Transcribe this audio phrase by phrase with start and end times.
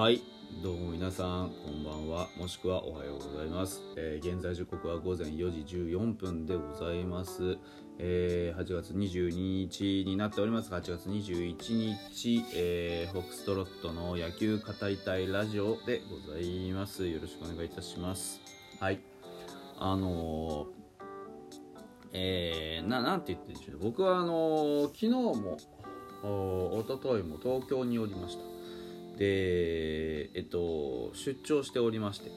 [0.00, 0.22] はい。
[0.62, 2.26] どうも皆さんこんばんは。
[2.38, 7.58] もしくはおはようございます、えー現在時刻は午前4時14分でございます、
[7.98, 9.30] えー8月22
[9.68, 11.54] 日になっておりますが8月21
[12.14, 17.06] 日、えーフォックストロットの野球語りたいラジオでございます。
[17.06, 18.40] よろしくお願いいたします。
[18.80, 19.00] はい。
[19.78, 20.66] あのー
[22.14, 23.80] えーななんて言ってるんでしょうね。
[23.82, 25.58] 僕はあのー昨日も
[26.22, 28.59] お一昨日も東京におりました。
[29.20, 32.30] でえっと出張しておりまして。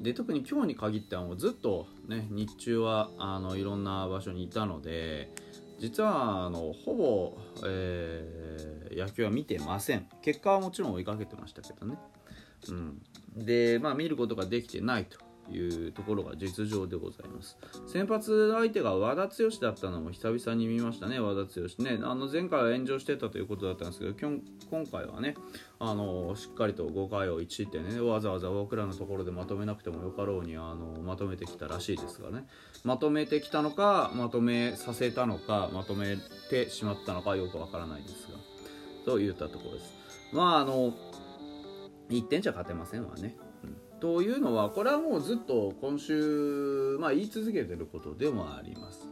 [0.00, 5.30] で特に今日に限ってはもうずっとね日中はあのいろんな場所にいたので
[5.78, 10.06] 実はあのほぼ、えー野球は見てません。
[10.22, 11.96] 結果はもちろん追いかけてましたけどね。
[12.68, 13.02] うん、
[13.36, 15.18] で、まあ、見ることができてないと。
[15.50, 17.58] いうところが実情でございます。
[17.86, 21.98] 先発相手が和田剛だったのも久々に見ましたね和田剛ね。
[22.02, 25.34] あの前回は炎上してたということだったんですけど今日今回はね
[25.78, 32.46] あのしっかりと5回を1失点ねわざわざ僕らのところでまとめなくてもよかろうにあのまとめてきたらしいですがね。
[32.84, 36.16] まとめてきたのかまとめさせたのかまとめ
[36.50, 38.38] てしまったのかよくわからないですが。
[39.04, 39.92] といったところです。
[40.32, 40.94] まああの
[42.10, 43.36] 1点じゃ勝てませんわね。
[44.02, 49.06] というのはこれはもうずっと今週、まあ、言い続けてることでもあります。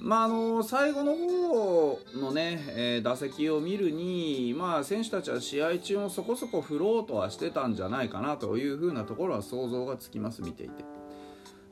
[0.00, 10.82] うんまあ、あの最後の方のね、えー打席を見るに、まあ、選手たちは試合中もそこそこ振ろうとはしてたんじゃないかなというふうなところは想像がつきます見ていて。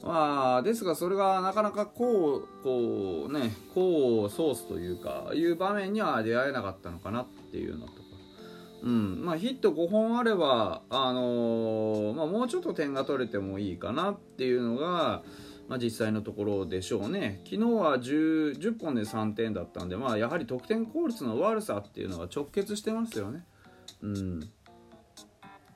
[0.03, 7.98] まあ、ですがそれがなかなかこうこうねこうソースというかいう場面には出会えなかったのかなっていうようなと。
[8.83, 9.25] うん。
[9.25, 15.23] まあ、ヒット5本あれば、あのーまあ、もうちょっと点が取れてもいいかなっていうのが、
[15.69, 17.43] まあ、実際のところでしょうね。
[17.45, 23.45] 昨日は 10, 10本で3点だったんで、まあ、やはり得点効率の悪さっていうのが直結してますよね。
[24.01, 24.41] うん、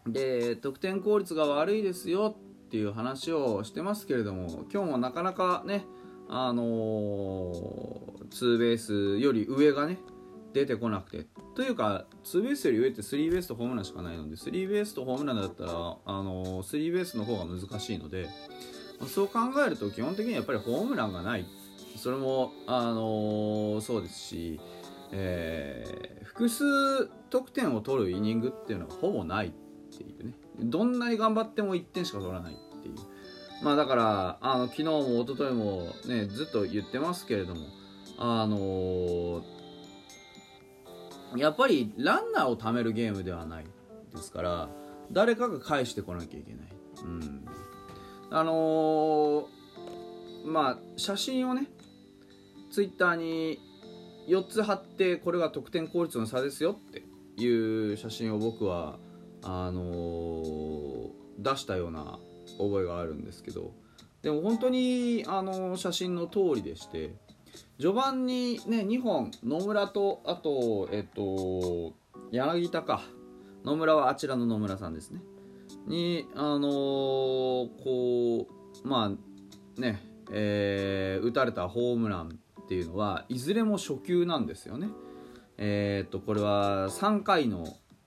[0.06, 5.84] で得点効率が悪いですよっていう話をしてますけれども今日もなかなかね、
[6.28, 9.98] あのーツーベースより上がね
[10.52, 11.26] 出てこなくて。
[11.54, 18.28] というかツーベースより上ってスリーベースとホームランしかないのでスリーベースとホームランだったらあのスリーベースの方が難しいので
[19.06, 21.46] そう考えると基本的にやっぱりホームランがない。
[21.96, 24.60] それもあのそうですし、
[25.12, 26.64] えー複数
[27.28, 29.50] 得点を取るイニングっていうのがほぼないっ
[29.94, 30.32] ていうね。
[30.58, 32.94] どんなに頑張っても1点しか取らないっていう。
[33.62, 37.66] まあだからあの昨日も一昨日もねずっと言ってますけれども
[38.18, 39.61] あのー
[41.36, 43.64] やっぱりランナーを貯めるゲームではない
[44.14, 44.68] ですから
[45.10, 46.62] 誰かが返してこなきゃいけない、
[47.04, 47.46] うん、
[48.30, 49.44] あのー
[50.44, 51.68] まあ写真をね
[52.70, 53.58] ツイッターに
[54.28, 57.04] 4つ貼ってこれが得点効率の差ですよって
[57.40, 58.98] いう写真を僕は
[59.42, 62.18] あのー出したような
[62.58, 63.72] 覚えがあるんですけど
[64.22, 67.14] でも本当にあの写真の通りでして
[67.78, 71.94] 序盤にね2本野村とあとえっと
[72.30, 73.02] 柳田か。
[73.64, 75.20] 野村はあちらの野村さんですね。
[75.86, 76.68] にあのー
[77.82, 78.46] こ
[78.84, 79.12] うま
[79.76, 84.88] あねえー打たれたホームランっていうのはいずれも初球なんですよね。
[85.58, 87.64] えーっとこれは3回の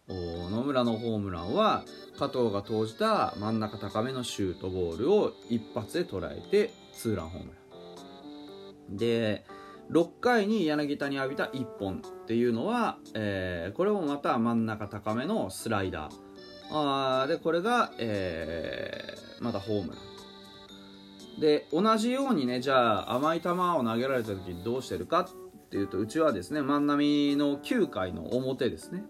[0.09, 1.83] 野村のホームランは
[2.19, 7.64] 加藤が投じた真ん中高めのシュートボールを一発で捉えてツーランホームラン。
[8.89, 9.45] で
[9.91, 16.13] 6回に柳田に浴びた1本っていうのは、えーこれもまた真ん中高めのスライダー。
[16.71, 19.97] あーでこれが、えーまたホームラ
[21.37, 21.39] ン。
[21.39, 29.03] で同じようにねじゃあ甘い球を投げられた時どうしてるかっていうとうちはですね万波の9回の表ですね。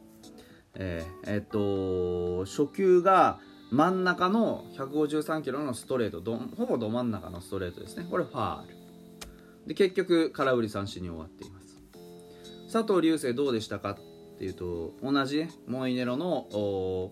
[0.73, 3.39] えーえっと初球が
[3.71, 8.07] 真ん中の153キロのストレートどほぼど真ん中のストレートですね。
[8.09, 8.74] これファール。
[9.65, 11.81] で結局空振り三振に終わっています。
[12.71, 16.47] 佐藤流星どうでしたかっていうと同じねモイネロの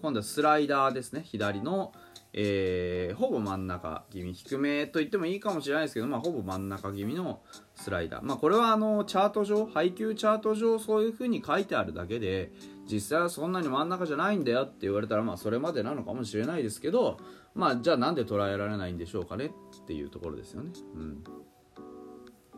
[0.02, 1.24] 今度はスライダーですね。
[1.26, 1.94] 左の、
[2.34, 7.42] えーほぼ真ん中気味低めと言ってもいいかもしれないですけど、まあ、ほぼ真ん中気味の
[7.76, 12.52] スライダー、まあ、これはあのチャート上配球チャート上そういう風に書いてあるだけで
[12.92, 17.18] 実際はそんなに真ん中じゃないんだよって言われたらまあそれまでなのかもしれないですけど
[17.54, 20.72] まあじゃあなんで捉えられないんでしょうかねっていうところですよね。
[20.96, 21.24] うん。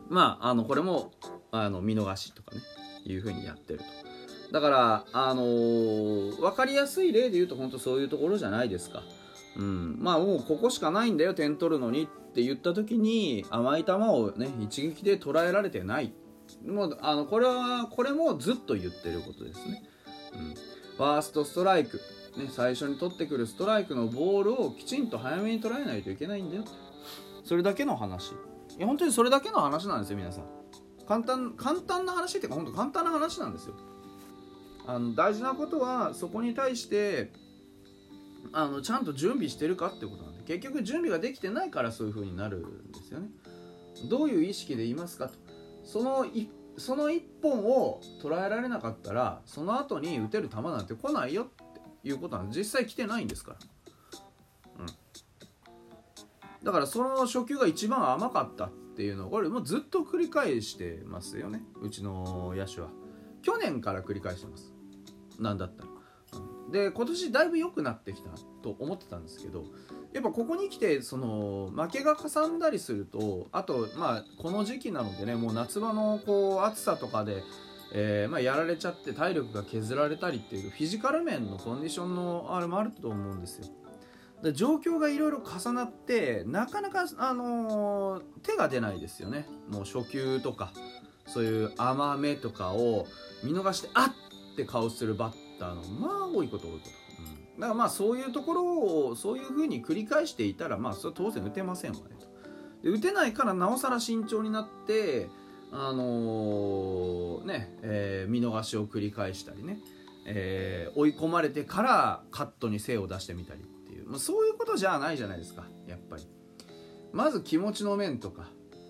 [0.08, 1.12] まあ、あのこれも
[1.50, 2.62] あの見逃しとかね
[3.04, 3.84] いうふうにやってると。
[4.52, 9.02] だから、あのー分かりやすい例で言うと本当そういうところじゃないですか、
[9.56, 16.12] うん、まあもうここしかないんだよ点取るのにって言った時に甘い球をね一撃で捉えられてない。
[16.64, 19.82] もうあのこれはこれもずっと言ってることですね、
[20.32, 20.54] うん、
[20.96, 22.00] ファーストストライク
[22.36, 26.64] ね、最初に取ってくるストライクのボールをきちんと早めに捉えないといけないんだよ
[27.44, 28.32] それだけの話。
[28.78, 30.44] いや本当にそれだけの話なんですよ皆さん。
[31.06, 33.74] 簡単簡単な話っていうか本当簡単な話なんですよ。
[34.86, 37.32] あの大事なことはそこに対して
[38.52, 43.28] あのちゃんと準備してるかってことなんで結局準備ができてないからそういう風になるんですよね。
[44.08, 45.34] どういう意識でいますかと。
[45.84, 53.58] その一その1本を捉えられなかったらその後に打てる球なんて来ないよっていうことなんで実際来てないんですから、
[56.66, 62.88] だからその初球が一番甘かったっていうのをこれもうずっと繰り返してますよねうちの野手は。
[63.42, 64.74] 去年から繰り返してます。
[65.38, 65.90] なんだったら。
[66.72, 68.30] で今年だいぶ良くなってきた
[68.62, 69.66] と思ってたんですけど
[70.12, 77.44] やっぱここに来てその負けがかさんだりするとあとまあこの時期なのでねもう夏場のこう暑さとかで、
[77.94, 83.66] えー、まあ、やられちゃって体力が削られたりっていうフィジカル面のコンディションのあれもあると思うんですよ。
[84.52, 89.48] 状況がいろいろ重なってなかなか、あのー、手が出ないですよね。
[89.68, 90.72] もう初球とか
[91.26, 93.06] そういう甘めとかを
[93.42, 96.90] 見逃してあっって顔するバッターのまあ多いこと多いこと。
[97.60, 102.26] だからまあそういうところをそういうふうに繰り返していたらまあそれは当然打てませんわねと。
[102.82, 105.28] で打てないからなおさら慎重になって
[105.72, 109.80] あのー、ね、えー、見逃しを繰り返したりね、
[110.26, 113.60] え、追い込まれてからカットに精を出してみたり、
[114.06, 115.64] まあ、そういうことじゃないじゃないですか。
[115.86, 116.26] やっぱり。
[117.12, 118.48] まず気持ちの面とか。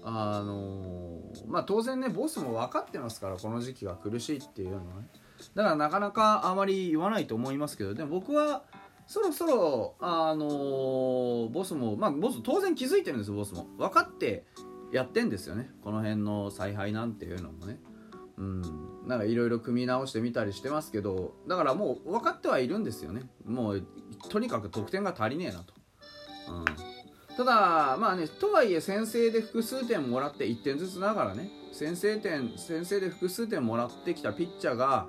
[0.09, 1.19] あの
[1.49, 5.09] まあ当然ねボスも分かってますからこの時期が苦しいっていうのはね。
[5.57, 8.63] だからなかなかあまり言わないと思いますけどでも僕は
[9.09, 13.67] そろそろあのー、ボスもまあボス当然気づいてるんですボスも。
[13.79, 14.45] 分かって
[14.93, 15.71] やってんですよね。
[15.83, 17.81] この辺の采配なんていうのもね。
[18.39, 18.63] うん。
[19.09, 23.23] なんかいろいろ組み直してみたりしてますけどだからもう分かってはいるんですよね。
[23.45, 23.85] もう
[24.29, 25.75] とにかく得点が足りねえなと、
[26.51, 31.51] うん、ただまあねとはいえ先制で複数点もらって1点ずつながらね。
[31.73, 35.09] 先制点先制で複数点もらってきたピッチャーが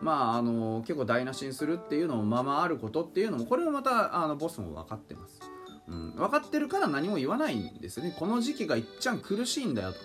[0.00, 5.40] まあ、あの結構台無しにするっていうのもままあることっていうのもこれもまたあのボスも分かってます、
[5.88, 8.14] うん、分かってるから何も言わないんですね。
[8.18, 9.98] この時期がいっちゃん苦しいんだよと。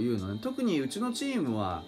[0.00, 0.40] いうのね。
[0.42, 1.82] 特にうちのチームは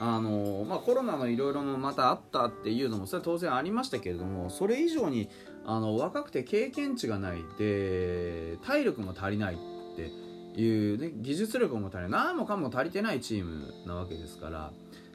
[0.00, 5.28] あのまあ、コロナのいろいろもまたあったっていうのもそれは当然ありましたけれどもそれ以上に
[5.66, 9.58] あの若くて経験値がないで体力も足りないっ
[9.96, 14.72] ていう、ね、技術力も足りない何もかも足りてないチームなわけですから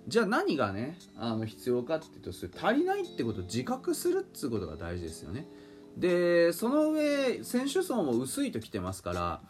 [0.07, 5.47] じゃあ何がねあの必要かっていうとそれ足りないってことを自覚するっつうことが大事ですよね。
[5.97, 9.41] でその上選手層も薄いときてますから、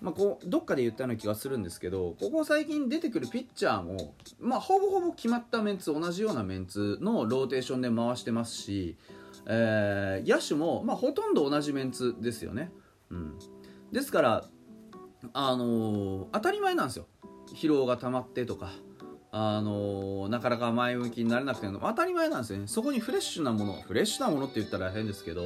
[0.00, 8.96] まあ、こうどっかで言ったような気がするんですけどここ最近出てくるピッチャーも、まあ、ほぼほぼ決まったメンツ同じようなメンツのローテーションで回してますし、
[9.46, 12.70] えー、野手も、まあ、ほとんど同じメンツですよね、
[13.10, 13.38] うん、
[13.92, 14.44] ですから
[15.32, 17.06] あのー、当たり前なんですよ。
[17.54, 18.72] 疲労が溜まってとか
[19.32, 22.66] あのなかなか前向きになれなくても当たり前なんですよね。
[22.66, 25.42] そこにフレッシュなものフレッシュなものって言ったら変ですけど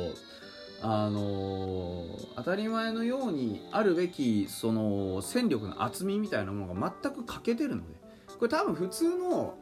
[0.83, 2.07] あの
[2.37, 7.95] 当たり前のようにあるべきその戦力の厚みみたいなものが全く欠けてるので
[8.39, 9.59] これ多分普通の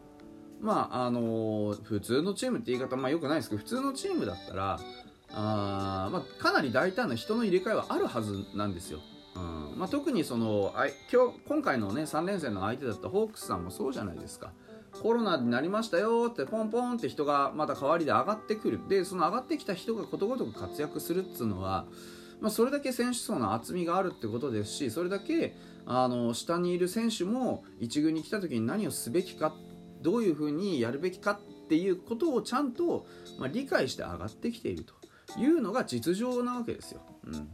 [0.60, 4.78] まああの普通のチームって言い方まあよくないですけど普通のチームだったら
[5.32, 9.00] あ、まあ、かなり大胆な人の入れ替えはあるはずなんですよ。
[9.36, 9.40] う
[9.74, 9.78] ん。
[9.78, 14.52] まあ、特にそのあ今日今回の、ね、3連戦の相手だったホークスさんもそうじゃないですか。
[15.02, 21.86] コロナになりましたよってポンポンって人がまた代わりで上がってくるでその上がってきた人がことごとく活躍するっつうのは、
[22.40, 25.54] まあ、それだけ選手層の厚みがあるってことですしそれだけ
[25.86, 29.54] あの下にいる選手も1軍に来た時に何をすべきか
[30.02, 33.06] どういうふうにやるべきかっていうことをちゃんと、
[33.38, 34.94] まあ、理解して上がってきていると
[35.38, 37.02] いうのが実情なわけですよ。
[37.26, 37.48] うん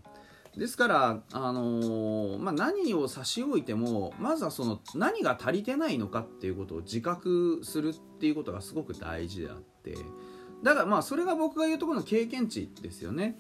[0.57, 9.97] ですから、あのー、まあ、何を差し置いてもまずはその何が足りてないのかっていうことを自覚するっていうことがすごく大事であって
[10.63, 13.37] だからまあそれが僕が言うところの経験値ですよね。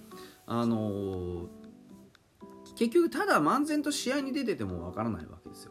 [0.46, 1.46] あのー、
[2.76, 5.70] 結局ただ漫然と試合に出ててもわからないわけですよ。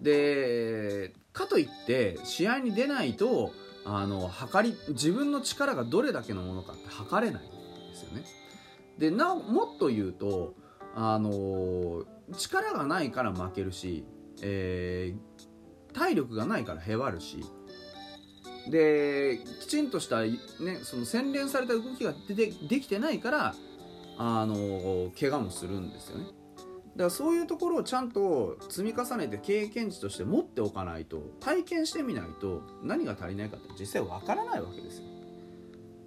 [0.00, 3.52] でかといって試合に出ないと
[3.84, 7.52] あの測り自分の力がどれだけのものかって測れないんで
[7.94, 8.24] すよね。
[8.98, 10.54] でなおもっと言うと
[10.94, 12.04] あの
[12.36, 14.04] 力がないから負けるし、
[14.42, 17.44] えー、体力がないからへわるし
[18.70, 20.38] できちんとした、ね、
[20.82, 23.54] その洗練された動きがでできてないから
[24.16, 26.24] あの怪我もするんですよね。
[26.24, 35.13] だからそういうところをちゃんと積み重ねて経験値として持っておかないと体験してみないと何が足りないかって実際わからないわけですよ。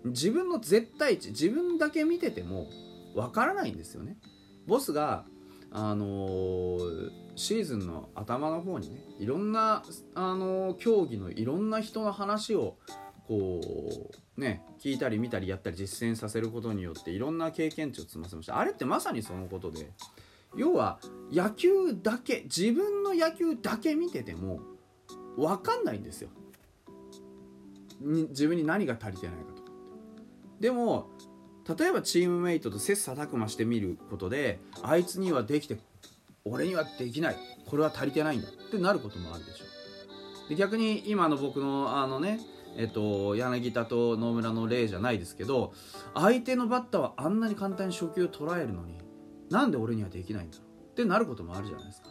[0.06, 2.68] 自分の絶対値自分だけ見てても
[3.16, 4.18] わからないんですよね。
[4.68, 5.26] ボスが
[5.72, 9.84] あのー、シーズンの頭の方にねいろんな、
[10.16, 12.78] あのー、競技のいろんな人の話を
[13.28, 13.62] こ
[14.38, 18.58] うね聞いたり見たりやったり実践させることによっていろんな経験値を積ませました。
[18.58, 19.92] あれってまさにそのことで
[20.56, 21.00] 要は
[21.32, 21.70] 野球
[22.02, 24.62] だけ自分の野球だけ見てても
[25.36, 26.30] 分かんないんですよ。
[28.02, 29.57] 自分に何が足りてないか。
[30.60, 31.10] でも
[31.78, 35.78] 例えばチームメイトと切磋琢磨してみることであいつにはできて
[36.46, 37.36] 俺にはできない。
[37.68, 39.66] これは足りてないんだってなることもあるでしょ
[40.50, 42.40] で逆に今の僕のあのね
[42.80, 45.74] えっと、柳田と野村の例じゃないですけど
[46.14, 49.00] 相手のバッターはあんなに簡単に初球を捉えるのに
[49.50, 52.10] なんで俺にはできないんだろうってなることもあるじゃないですか。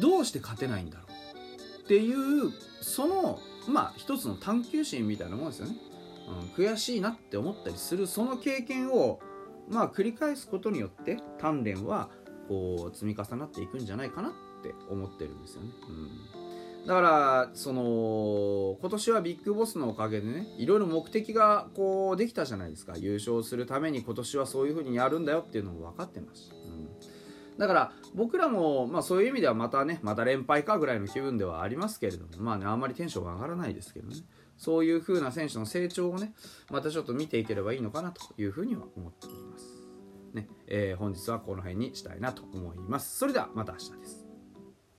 [0.00, 5.76] どうして勝てないんだろうっていうそのまあ一つの探求心みたいなもんですよね、
[6.28, 9.20] うん、悔しいなって思ったりするその経験を
[9.68, 12.10] まあ繰り返すことによって鍛錬は
[12.48, 16.86] こう積み重なっていくんじゃないかなって思ってるんですよね、うん。
[16.86, 22.94] だからその今年はビッグボスのおかげでねいろいろ目的がこうできたじゃないですか。
[22.96, 26.88] 優勝するために今年はそういう風にやるんだよっていうのも分かってます、うん、
[27.58, 34.16] だから僕らも、まあ、そういう意味ではまたねまた連敗かぐらいの気分ではありますけれどもまあねあんまりテンションが上がらないですけどね。
[34.56, 36.32] そういう風な選手の成長をね
[36.70, 39.64] またちょっと見ていければいいのかなというふうには思っています。
[40.32, 43.18] ね、えー、本日はこの辺にしたいなと思います。
[43.18, 44.25] それではまた明日です。